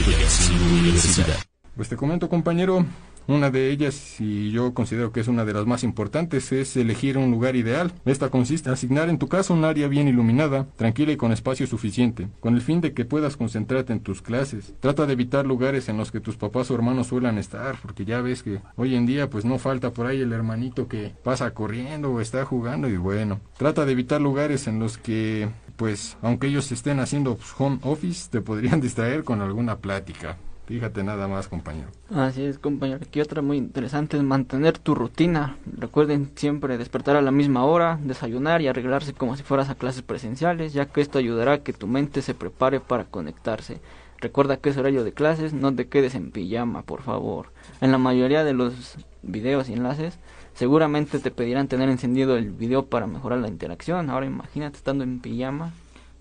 Universidad. 0.71 1.37
Pues 1.75 1.89
te 1.89 1.95
comento, 1.95 2.27
compañero, 2.27 2.85
Una 3.27 3.51
de 3.51 3.71
ellas, 3.71 4.21
y 4.21 4.51
yo 4.51 4.73
considero 4.73 5.11
que 5.11 5.19
es 5.19 5.27
una 5.27 5.43
de 5.43 5.51
las 5.51 5.65
más 5.65 5.83
importantes, 5.83 6.53
es 6.53 6.77
elegir 6.77 7.17
un 7.17 7.29
lugar 7.29 7.57
ideal. 7.57 7.91
Esta 8.05 8.29
consiste 8.29 8.69
en 8.69 8.73
asignar 8.73 9.09
en 9.09 9.17
tu 9.17 9.27
casa 9.27 9.53
un 9.53 9.65
área 9.65 9.89
bien 9.89 10.07
iluminada, 10.07 10.65
tranquila 10.77 11.11
y 11.11 11.17
con 11.17 11.33
espacio 11.33 11.67
suficiente, 11.67 12.29
con 12.39 12.55
el 12.55 12.61
fin 12.61 12.79
de 12.79 12.93
que 12.93 13.03
puedas 13.03 13.35
concentrarte 13.35 13.91
en 13.91 13.99
tus 13.99 14.21
clases. 14.21 14.73
Trata 14.79 15.05
de 15.05 15.11
evitar 15.11 15.45
lugares 15.45 15.89
en 15.89 15.97
los 15.97 16.09
que 16.09 16.21
tus 16.21 16.37
papás 16.37 16.71
o 16.71 16.75
hermanos 16.75 17.07
suelan 17.07 17.37
estar, 17.37 17.75
porque 17.81 18.05
ya 18.05 18.21
ves 18.21 18.43
que 18.43 18.61
hoy 18.77 18.95
en 18.95 19.05
día 19.05 19.29
pues 19.29 19.43
no 19.43 19.59
falta 19.59 19.91
por 19.91 20.05
ahí 20.05 20.21
el 20.21 20.31
hermanito 20.31 20.87
que 20.87 21.11
pasa 21.23 21.53
corriendo 21.53 22.11
o 22.11 22.21
está 22.21 22.45
jugando 22.45 22.87
y 22.87 22.95
bueno, 22.95 23.41
trata 23.57 23.85
de 23.85 23.91
evitar 23.91 24.21
lugares 24.21 24.67
en 24.67 24.79
los 24.79 24.97
que 24.97 25.49
pues 25.75 26.17
aunque 26.21 26.47
ellos 26.47 26.71
estén 26.71 27.01
haciendo 27.01 27.35
pues, 27.35 27.53
home 27.57 27.79
office, 27.83 28.29
te 28.31 28.41
podrían 28.41 28.81
distraer 28.81 29.23
con 29.23 29.41
alguna 29.41 29.77
plática. 29.77 30.37
Fíjate 30.67 31.01
nada 31.01 31.29
más, 31.29 31.47
compañero. 31.47 31.87
Así 32.13 32.43
es, 32.43 32.59
compañero. 32.59 32.99
Aquí 33.01 33.21
otra 33.21 33.41
muy 33.41 33.55
interesante 33.55 34.17
es 34.17 34.23
mantener 34.23 34.77
tu 34.77 34.95
rutina. 34.95 35.55
Recuerden 35.65 36.29
siempre 36.35 36.77
despertar 36.77 37.15
a 37.15 37.21
la 37.21 37.31
misma 37.31 37.63
hora, 37.63 37.97
desayunar 38.03 38.61
y 38.61 38.67
arreglarse 38.67 39.13
como 39.13 39.37
si 39.37 39.43
fueras 39.43 39.69
a 39.69 39.75
clases 39.75 40.01
presenciales, 40.01 40.73
ya 40.73 40.85
que 40.87 40.99
esto 40.99 41.19
ayudará 41.19 41.53
a 41.53 41.57
que 41.59 41.71
tu 41.71 41.87
mente 41.87 42.21
se 42.21 42.33
prepare 42.33 42.81
para 42.81 43.05
conectarse. 43.05 43.79
Recuerda 44.19 44.57
que 44.57 44.69
es 44.69 44.77
horario 44.77 45.05
de 45.05 45.13
clases, 45.13 45.53
no 45.53 45.73
te 45.73 45.87
quedes 45.87 46.15
en 46.15 46.31
pijama, 46.31 46.81
por 46.81 47.01
favor. 47.01 47.53
En 47.79 47.93
la 47.93 47.97
mayoría 47.97 48.43
de 48.43 48.53
los 48.53 48.97
videos 49.21 49.69
y 49.69 49.73
enlaces, 49.73 50.19
seguramente 50.53 51.19
te 51.19 51.31
pedirán 51.31 51.69
tener 51.69 51.87
encendido 51.87 52.35
el 52.35 52.51
video 52.51 52.87
para 52.87 53.07
mejorar 53.07 53.39
la 53.39 53.47
interacción. 53.47 54.09
Ahora 54.09 54.25
imagínate 54.25 54.75
estando 54.75 55.05
en 55.05 55.19
pijama, 55.19 55.71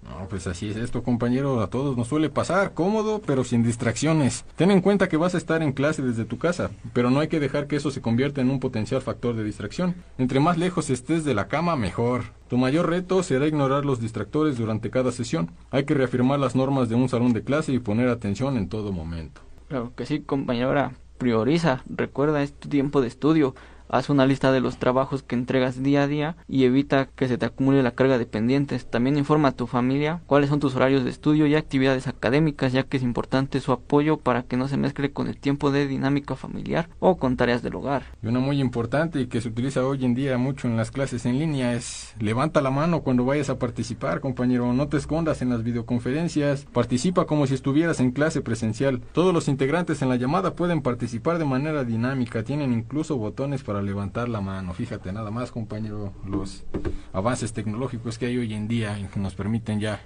no, 0.09 0.29
pues 0.29 0.47
así 0.47 0.71
es 0.71 0.77
esto, 0.77 1.03
compañero. 1.03 1.61
A 1.61 1.69
todos 1.69 1.97
nos 1.97 2.09
suele 2.09 2.29
pasar, 2.29 2.75
cómodo, 2.75 3.21
pero 3.25 3.45
sin 3.45 3.63
distracciones. 3.63 4.45
Ten 4.57 4.71
en 4.71 4.81
cuenta 4.81 5.09
que 5.09 5.17
vas 5.17 5.35
a 5.35 5.39
estar 5.39 5.63
en 5.63 5.73
clase 5.73 6.03
desde 6.03 6.25
tu 6.25 6.39
casa, 6.39 6.71
pero 6.93 7.11
no 7.11 7.21
hay 7.21 7.29
que 7.29 7.41
dejar 7.41 7.67
que 7.67 7.77
eso 7.77 7.91
se 7.91 8.01
convierta 8.01 8.41
en 8.41 8.51
un 8.51 8.61
potencial 8.61 9.03
factor 9.03 9.35
de 9.35 9.45
distracción. 9.45 9.95
Entre 10.19 10.41
más 10.41 10.59
lejos 10.59 10.91
estés 10.91 11.25
de 11.25 11.35
la 11.35 11.49
cama, 11.49 11.77
mejor. 11.77 12.25
Tu 12.49 12.57
mayor 12.57 12.89
reto 12.89 13.23
será 13.23 13.47
ignorar 13.47 13.85
los 13.85 14.01
distractores 14.01 14.57
durante 14.57 14.91
cada 14.91 15.13
sesión. 15.13 15.51
Hay 15.71 15.85
que 15.85 15.95
reafirmar 15.95 16.39
las 16.39 16.55
normas 16.55 16.89
de 16.89 16.95
un 16.95 17.09
salón 17.09 17.33
de 17.33 17.43
clase 17.43 17.73
y 17.73 17.79
poner 17.79 18.09
atención 18.09 18.57
en 18.57 18.69
todo 18.69 18.93
momento. 18.93 19.41
Claro 19.69 19.93
que 19.97 20.07
sí, 20.07 20.21
compañera. 20.21 20.93
Prioriza, 21.19 21.83
recuerda, 21.89 22.43
es 22.43 22.53
tu 22.53 22.69
tiempo 22.69 23.01
de 23.01 23.09
estudio. 23.09 23.55
Haz 23.89 24.11
una 24.11 24.27
lista 24.27 24.53
de 24.53 24.61
los 24.61 24.79
trabajos 24.79 25.23
que 25.23 25.35
entregas 25.35 25.83
día 25.83 26.03
a 26.03 26.07
día 26.07 26.37
y 26.49 26.65
evita 26.65 27.07
que 27.07 27.29
se 27.29 27.39
te 27.39 27.47
acumule 27.47 27.83
la 27.83 27.93
carga 27.93 28.19
de 28.19 28.27
pendientes. 28.27 28.87
También 28.87 29.17
informa 29.17 29.49
a 29.49 29.53
tu 29.53 29.67
familia 29.67 30.21
cuáles 30.27 30.51
son 30.51 30.61
tus 30.61 30.75
horarios 30.75 31.05
de 31.05 31.11
estudio 31.11 31.47
y 31.47 31.55
actividades 31.55 32.07
académicas, 32.09 32.73
ya 32.73 32.83
que 32.83 32.97
es 32.97 33.03
importante 33.03 33.61
su 33.61 33.73
apoyo 33.73 34.17
para 34.17 34.43
que 34.43 34.57
no 34.57 34.69
se 34.69 34.77
mezcle 34.77 35.13
con 35.13 35.29
el 35.29 35.39
tiempo 35.39 35.71
de 35.71 35.87
dinámica 35.87 36.35
familiar 36.35 36.89
o 36.99 37.17
con 37.17 37.37
tareas 37.37 37.63
del 37.63 37.77
hogar. 37.77 38.05
Y 38.23 38.27
una 38.27 38.41
muy 38.41 38.61
importante 38.61 39.21
y 39.21 39.27
que 39.27 39.41
se 39.41 39.49
utiliza 39.49 39.87
hoy 39.87 40.05
en 40.05 40.15
día 40.15 40.37
mucho 40.39 40.69
en 40.69 40.77
las 40.77 40.91
clases 40.91 41.27
en 41.27 41.39
línea 41.39 41.75
es 41.75 42.15
levanta 42.19 42.61
la 42.61 42.71
mano 42.71 43.03
cuando 43.03 43.25
vayas 43.25 43.51
a 43.51 43.59
participar, 43.59 44.21
compañero. 44.21 44.73
No 44.73 44.89
te 44.89 44.97
escondas 44.97 45.43
en 45.43 45.51
las 45.51 45.63
videoconferencias. 45.63 46.67
Participa 46.73 47.27
como 47.27 47.47
si 47.47 47.55
estuvieras 47.55 48.01
en 48.01 48.11
clase 48.11 48.41
presencial. 48.41 49.01
Todos 49.13 49.33
los 49.33 49.49
integrantes 49.49 50.03
en 50.03 50.09
la 50.09 50.17
llamada 50.17 50.55
pueden 50.55 50.83
participar 50.83 51.39
de 51.39 51.45
manera 51.45 51.85
dinámica. 51.85 52.43
Tienen 52.43 52.73
incluso 52.73 53.17
botones 53.17 53.63
para 53.63 53.76
levantar 53.83 54.29
la 54.29 54.41
mano. 54.41 54.73
Fíjate 54.75 55.13
nada 55.13 55.31
más, 55.31 55.53
compañero, 55.53 56.13
los 56.27 56.65
avances 57.13 57.53
tecnológicos 57.53 58.19
que 58.19 58.27
hay 58.27 58.39
hoy 58.39 58.55
en 58.55 58.69
día 58.69 58.99
nos 59.17 59.35
permiten 59.35 59.81
ya 59.81 60.01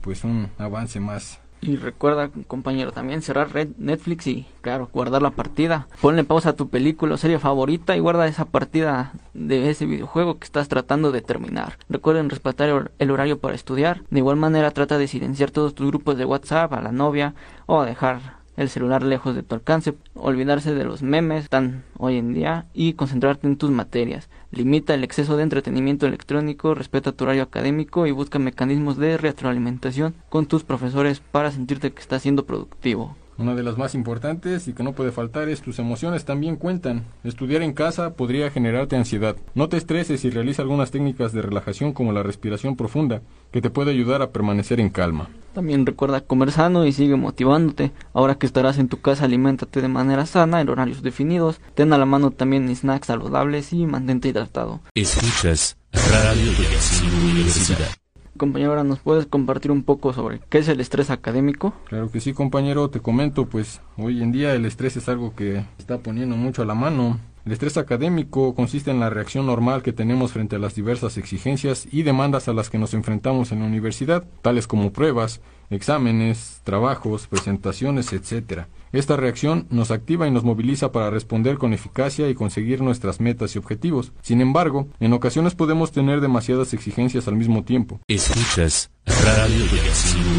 pues 0.00 0.24
un 0.24 0.50
avance 0.58 1.00
más 1.00 1.40
y 1.60 1.76
recuerda, 1.76 2.30
compañero, 2.46 2.92
también 2.92 3.22
cerrar 3.22 3.52
Red 3.52 3.70
Netflix 3.78 4.26
y, 4.26 4.46
claro, 4.60 4.88
guardar 4.92 5.22
la 5.22 5.30
partida. 5.30 5.88
Ponle 6.00 6.22
pausa 6.22 6.50
a 6.50 6.56
tu 6.56 6.68
película 6.68 7.14
o 7.14 7.18
serie 7.18 7.38
favorita 7.38 7.96
y 7.96 8.00
guarda 8.00 8.28
esa 8.28 8.44
partida 8.44 9.12
de 9.34 9.70
ese 9.70 9.86
videojuego 9.86 10.38
que 10.38 10.44
estás 10.44 10.68
tratando 10.68 11.12
de 11.12 11.22
terminar. 11.22 11.78
Recuerden 11.88 12.30
respetar 12.30 12.92
el 12.98 13.10
horario 13.10 13.38
para 13.38 13.54
estudiar. 13.54 14.02
De 14.10 14.18
igual 14.20 14.36
manera, 14.36 14.70
trata 14.70 14.98
de 14.98 15.08
silenciar 15.08 15.50
todos 15.50 15.74
tus 15.74 15.88
grupos 15.88 16.16
de 16.18 16.24
WhatsApp 16.24 16.72
a 16.72 16.82
la 16.82 16.92
novia 16.92 17.34
o 17.66 17.82
dejar 17.82 18.36
el 18.56 18.68
celular 18.68 19.02
lejos 19.02 19.34
de 19.34 19.42
tu 19.42 19.54
alcance, 19.54 19.94
olvidarse 20.14 20.74
de 20.74 20.84
los 20.84 21.02
memes 21.02 21.48
tan 21.48 21.84
hoy 21.98 22.16
en 22.16 22.34
día 22.34 22.66
y 22.74 22.94
concentrarte 22.94 23.46
en 23.46 23.56
tus 23.56 23.70
materias. 23.70 24.28
Limita 24.50 24.94
el 24.94 25.04
exceso 25.04 25.36
de 25.36 25.42
entretenimiento 25.42 26.06
electrónico, 26.06 26.74
respeta 26.74 27.12
tu 27.12 27.24
horario 27.24 27.42
académico 27.42 28.06
y 28.06 28.12
busca 28.12 28.38
mecanismos 28.38 28.96
de 28.96 29.16
retroalimentación 29.16 30.14
con 30.28 30.46
tus 30.46 30.64
profesores 30.64 31.20
para 31.20 31.50
sentirte 31.50 31.92
que 31.92 32.00
estás 32.00 32.22
siendo 32.22 32.46
productivo. 32.46 33.16
Una 33.38 33.54
de 33.54 33.62
las 33.62 33.76
más 33.76 33.94
importantes 33.94 34.66
y 34.66 34.72
que 34.72 34.82
no 34.82 34.92
puede 34.92 35.12
faltar 35.12 35.48
es 35.50 35.60
tus 35.60 35.78
emociones 35.78 36.24
también 36.24 36.56
cuentan. 36.56 37.04
Estudiar 37.22 37.62
en 37.62 37.74
casa 37.74 38.14
podría 38.14 38.50
generarte 38.50 38.96
ansiedad. 38.96 39.36
No 39.54 39.68
te 39.68 39.76
estreses 39.76 40.24
y 40.24 40.30
realiza 40.30 40.62
algunas 40.62 40.90
técnicas 40.90 41.32
de 41.32 41.42
relajación 41.42 41.92
como 41.92 42.12
la 42.12 42.22
respiración 42.22 42.76
profunda, 42.76 43.20
que 43.52 43.60
te 43.60 43.68
puede 43.68 43.90
ayudar 43.90 44.22
a 44.22 44.30
permanecer 44.30 44.80
en 44.80 44.88
calma. 44.88 45.28
También 45.52 45.84
recuerda 45.84 46.22
comer 46.22 46.50
sano 46.50 46.86
y 46.86 46.92
sigue 46.92 47.16
motivándote. 47.16 47.92
Ahora 48.14 48.36
que 48.36 48.46
estarás 48.46 48.78
en 48.78 48.88
tu 48.88 49.00
casa, 49.00 49.26
aliméntate 49.26 49.82
de 49.82 49.88
manera 49.88 50.24
sana 50.24 50.60
en 50.60 50.68
horarios 50.68 51.02
definidos. 51.02 51.60
Ten 51.74 51.92
a 51.92 51.98
la 51.98 52.06
mano 52.06 52.30
también 52.30 52.74
snacks 52.74 53.08
saludables 53.08 53.72
y 53.72 53.86
mantente 53.86 54.28
hidratado. 54.28 54.80
Escuchas 54.94 55.76
Radio 55.92 56.52
de 56.52 57.32
Universidad. 57.32 58.05
Compañero, 58.36 58.82
nos 58.84 59.00
puedes 59.00 59.26
compartir 59.26 59.70
un 59.70 59.82
poco 59.82 60.12
sobre 60.12 60.40
qué 60.48 60.58
es 60.58 60.68
el 60.68 60.80
estrés 60.80 61.10
académico. 61.10 61.74
Claro 61.88 62.10
que 62.10 62.20
sí, 62.20 62.32
compañero, 62.32 62.90
te 62.90 63.00
comento, 63.00 63.46
pues 63.46 63.80
hoy 63.96 64.22
en 64.22 64.32
día 64.32 64.54
el 64.54 64.64
estrés 64.64 64.96
es 64.96 65.08
algo 65.08 65.34
que 65.34 65.64
está 65.78 65.98
poniendo 65.98 66.36
mucho 66.36 66.62
a 66.62 66.66
la 66.66 66.74
mano. 66.74 67.18
El 67.46 67.52
estrés 67.52 67.76
académico 67.76 68.56
consiste 68.56 68.90
en 68.90 68.98
la 68.98 69.08
reacción 69.08 69.46
normal 69.46 69.82
que 69.82 69.92
tenemos 69.92 70.32
frente 70.32 70.56
a 70.56 70.58
las 70.58 70.74
diversas 70.74 71.16
exigencias 71.16 71.86
y 71.92 72.02
demandas 72.02 72.48
a 72.48 72.52
las 72.52 72.70
que 72.70 72.78
nos 72.78 72.92
enfrentamos 72.92 73.52
en 73.52 73.60
la 73.60 73.66
universidad, 73.66 74.24
tales 74.42 74.66
como 74.66 74.92
pruebas, 74.92 75.40
exámenes, 75.70 76.60
trabajos, 76.64 77.28
presentaciones, 77.28 78.12
etc. 78.12 78.66
Esta 78.96 79.14
reacción 79.14 79.66
nos 79.68 79.90
activa 79.90 80.26
y 80.26 80.30
nos 80.30 80.42
moviliza 80.42 80.90
para 80.90 81.10
responder 81.10 81.58
con 81.58 81.74
eficacia 81.74 82.30
y 82.30 82.34
conseguir 82.34 82.80
nuestras 82.80 83.20
metas 83.20 83.54
y 83.54 83.58
objetivos. 83.58 84.12
Sin 84.22 84.40
embargo, 84.40 84.88
en 85.00 85.12
ocasiones 85.12 85.54
podemos 85.54 85.92
tener 85.92 86.22
demasiadas 86.22 86.72
exigencias 86.72 87.28
al 87.28 87.36
mismo 87.36 87.62
tiempo. 87.62 88.00
Escuchas 88.08 88.90
Radio 89.04 89.64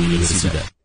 Universidad. 0.08 0.76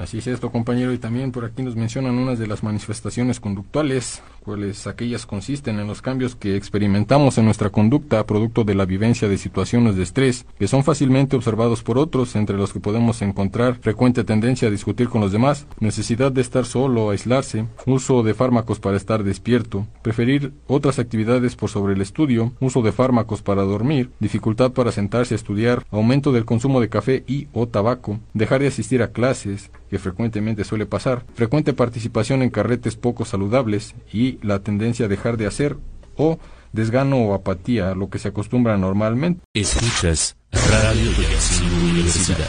Así 0.00 0.18
es 0.18 0.28
esto, 0.28 0.52
compañero, 0.52 0.92
y 0.92 0.98
también 0.98 1.32
por 1.32 1.44
aquí 1.44 1.62
nos 1.62 1.74
mencionan 1.74 2.18
unas 2.18 2.38
de 2.38 2.46
las 2.46 2.62
manifestaciones 2.62 3.40
conductuales, 3.40 4.22
cuales 4.44 4.86
aquellas 4.86 5.26
consisten 5.26 5.80
en 5.80 5.88
los 5.88 6.02
cambios 6.02 6.36
que 6.36 6.54
experimentamos 6.54 7.36
en 7.36 7.44
nuestra 7.44 7.70
conducta 7.70 8.24
producto 8.24 8.62
de 8.62 8.76
la 8.76 8.86
vivencia 8.86 9.28
de 9.28 9.36
situaciones 9.38 9.96
de 9.96 10.04
estrés, 10.04 10.46
que 10.56 10.68
son 10.68 10.84
fácilmente 10.84 11.34
observados 11.34 11.82
por 11.82 11.98
otros, 11.98 12.36
entre 12.36 12.56
los 12.56 12.72
que 12.72 12.78
podemos 12.78 13.22
encontrar 13.22 13.74
frecuente 13.80 14.22
tendencia 14.22 14.68
a 14.68 14.70
discutir 14.70 15.08
con 15.08 15.20
los 15.20 15.32
demás, 15.32 15.66
necesidad 15.80 16.30
de 16.30 16.42
estar 16.42 16.64
solo 16.64 17.10
aislarse, 17.10 17.66
uso 17.84 18.22
de 18.22 18.34
fármacos 18.34 18.78
para 18.78 18.96
estar 18.96 19.24
despierto, 19.24 19.88
preferir 20.02 20.52
otras 20.68 21.00
actividades 21.00 21.56
por 21.56 21.70
sobre 21.70 21.94
el 21.94 22.02
estudio, 22.02 22.52
uso 22.60 22.82
de 22.82 22.92
fármacos 22.92 23.42
para 23.42 23.62
dormir, 23.62 24.10
dificultad 24.20 24.70
para 24.70 24.92
sentarse 24.92 25.34
a 25.34 25.36
estudiar, 25.36 25.84
aumento 25.90 26.30
del 26.30 26.44
consumo 26.44 26.80
de 26.80 26.88
café 26.88 27.24
y 27.26 27.48
o 27.52 27.66
tabaco, 27.66 28.20
dejar 28.32 28.60
de 28.60 28.68
asistir 28.68 29.02
a 29.02 29.10
clases, 29.10 29.72
que 29.90 29.98
frecuentemente 29.98 30.64
suele 30.64 30.86
pasar, 30.86 31.24
frecuente 31.34 31.72
participación 31.72 32.42
en 32.42 32.50
carretes 32.50 32.96
poco 32.96 33.24
saludables 33.24 33.94
y 34.12 34.38
la 34.42 34.60
tendencia 34.60 35.06
a 35.06 35.08
dejar 35.08 35.36
de 35.36 35.46
hacer 35.46 35.76
o 36.16 36.38
desgano 36.72 37.18
o 37.18 37.34
apatía, 37.34 37.94
lo 37.94 38.10
que 38.10 38.18
se 38.18 38.28
acostumbra 38.28 38.76
normalmente. 38.76 39.42
Escuchas 39.54 40.36
Radio 40.52 41.10
Universidad. 41.82 42.48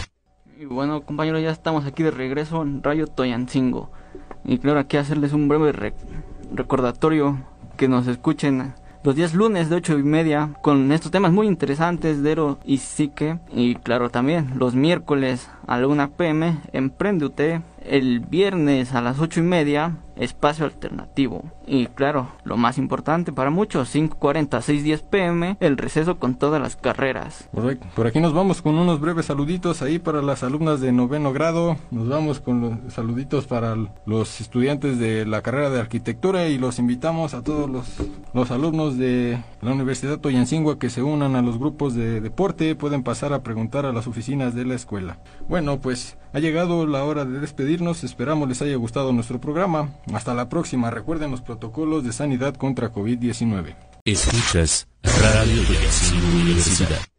Y 0.60 0.66
bueno, 0.66 1.04
compañeros, 1.06 1.42
ya 1.42 1.52
estamos 1.52 1.86
aquí 1.86 2.04
de 2.04 2.12
regreso 2.12 2.62
en 2.62 2.84
Radio 2.84 3.08
Toyancingo. 3.08 3.92
Y 4.44 4.58
claro, 4.58 4.80
aquí 4.80 4.98
hacerles 4.98 5.32
un 5.32 5.48
breve 5.48 5.94
recordatorio 6.54 7.46
que 7.78 7.88
nos 7.88 8.08
escuchen 8.08 8.74
los 9.04 9.16
días 9.16 9.34
lunes 9.34 9.70
de 9.70 9.78
8 9.78 9.98
y 10.00 10.04
media 10.04 10.50
con 10.62 10.92
estos 10.92 11.12
temas 11.12 11.32
muy 11.32 11.48
interesantes 11.48 12.22
de 12.22 12.32
Ero 12.32 12.60
y 12.66 12.78
Psique. 12.78 13.40
Y 13.54 13.76
claro, 13.76 14.10
también 14.10 14.54
los 14.58 14.76
miércoles 14.76 15.50
a 15.68 15.78
la 15.78 15.88
1 15.88 16.12
pm, 16.12 16.60
Emprende 16.74 17.26
UT. 17.26 17.40
El 17.86 18.20
viernes 18.20 18.94
a 18.94 19.02
las 19.02 19.20
8 19.20 19.40
y 19.40 19.44
media, 19.44 19.98
espacio 20.16 20.66
alternativo. 20.66 21.44
Y 21.66 21.88
claro, 21.88 22.30
lo 22.44 22.58
más 22.58 22.78
importante 22.78 23.32
para 23.32 23.50
muchos, 23.50 23.94
5.40 23.94 24.54
a 24.54 24.62
6.10 24.62 25.04
pm, 25.04 25.58
el 25.60 25.78
receso 25.78 26.20
con 26.20 26.36
todas 26.36 26.62
las 26.62 26.76
carreras. 26.76 27.48
Por 27.96 28.08
aquí 28.08 28.20
nos 28.20 28.34
vamos 28.34 28.62
con 28.62 28.76
unos 28.76 29.00
breves 29.00 29.28
saluditos 29.28 29.82
ahí 29.82 30.00
para 30.00 30.22
las 30.22 30.44
alumnas 30.44 30.82
de 30.82 30.92
noveno 30.92 31.32
grado. 31.32 31.78
Nos 31.92 32.10
vamos 32.10 32.40
con 32.40 32.62
los 32.62 32.94
saluditos 32.94 33.48
para 33.48 33.76
los 34.06 34.42
estudiantes 34.42 35.00
de 35.00 35.26
la 35.26 35.42
carrera 35.42 35.70
de 35.70 35.80
arquitectura 35.80 36.48
y 36.48 36.58
los 36.58 36.80
invitamos 36.80 37.34
a 37.34 37.44
todos 37.44 37.70
los, 37.70 37.86
los 38.34 38.52
alumnos 38.52 38.98
de 38.98 39.42
la 39.62 39.72
Universidad 39.72 40.20
Toyancingua 40.20 40.80
que 40.80 40.90
se 40.90 41.04
unan 41.04 41.36
a 41.36 41.42
los 41.42 41.60
grupos 41.60 41.94
de 41.94 42.20
deporte. 42.22 42.76
Pueden 42.76 43.04
pasar 43.04 43.34
a 43.34 43.44
preguntar 43.44 43.86
a 43.86 43.94
las 43.94 44.08
oficinas 44.08 44.54
de 44.56 44.66
la 44.66 44.76
escuela. 44.76 45.20
Bueno, 45.48 45.80
pues 45.80 46.18
Ha 46.32 46.40
llegado 46.40 46.86
la 46.86 47.04
hora 47.06 47.26
de 47.26 47.40
despedirnos, 47.70 48.04
esperamos 48.04 48.50
les 48.50 48.62
haya 48.64 48.76
gustado 48.78 49.14
nuestro 49.14 49.40
programa. 49.40 49.92
Hasta 50.12 50.34
la 50.34 50.50
próxima, 50.50 50.90
recuerden 50.90 51.30
los 51.30 51.42
protocolos 51.42 52.04
de 52.04 52.14
sanidad 52.14 52.56
contra 52.56 52.92
COVID-19. 52.92 53.76
Escuchas 54.06 54.88
Radio 55.04 55.62
Universidad. 56.34 57.10